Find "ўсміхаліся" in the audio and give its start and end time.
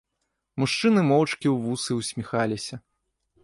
2.01-2.75